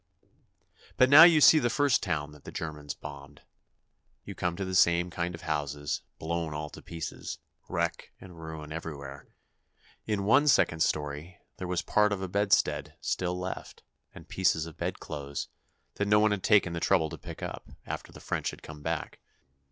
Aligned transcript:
But 0.97 1.11
now 1.11 1.21
you 1.25 1.39
see 1.39 1.59
the 1.59 1.69
first 1.69 2.01
town 2.01 2.31
that 2.31 2.43
the 2.43 2.51
Germans 2.51 2.95
bombed. 2.95 3.43
You 4.25 4.33
come 4.33 4.55
to 4.55 4.65
the 4.65 4.73
same 4.73 5.11
kind 5.11 5.35
of 5.35 5.41
houses, 5.41 6.01
blown 6.17 6.55
all 6.55 6.71
to 6.71 6.81
pieces, 6.81 7.37
wreck 7.69 8.11
and 8.19 8.41
ruin 8.41 8.71
everywhere. 8.71 9.27
In 10.07 10.23
one 10.23 10.47
second 10.47 10.79
story, 10.79 11.37
there 11.57 11.67
was 11.67 11.83
part 11.83 12.11
of 12.11 12.19
a 12.19 12.27
bedstead 12.27 12.95
still 12.99 13.37
left, 13.37 13.83
and 14.15 14.27
pieces 14.27 14.65
of 14.65 14.75
bed 14.75 14.97
clothes, 14.99 15.49
that 15.97 16.07
no 16.07 16.19
one 16.19 16.31
had 16.31 16.41
taken 16.41 16.73
the 16.73 16.79
trouble 16.79 17.11
to 17.11 17.17
pick 17.19 17.43
up, 17.43 17.69
after 17.85 18.11
the 18.11 18.19
French 18.19 18.49
had 18.49 18.63
come 18.63 18.81
back. 18.81 19.19